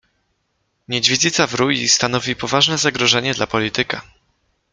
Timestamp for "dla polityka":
3.33-4.01